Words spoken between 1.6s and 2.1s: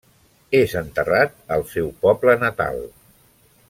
seu